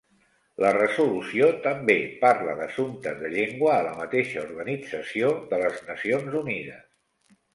[0.63, 6.89] La resolució també parla d'assumptes de llengua a la mateixa Organització de les Nacions Unides.